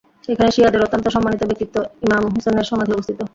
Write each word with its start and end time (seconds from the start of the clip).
এখানে 0.29 0.49
শিয়াদের 0.51 0.83
অত্যন্ত 0.83 1.05
সম্মানিত 1.07 1.41
ব্যক্তিত্ব 1.43 1.75
ইমাম 2.05 2.23
হুসেনের 2.33 2.69
সমাধি 2.69 2.91
অবস্থিত। 2.93 3.19